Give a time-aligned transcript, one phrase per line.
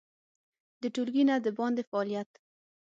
[0.81, 2.29] د ټولګي نه د باندې فعالیت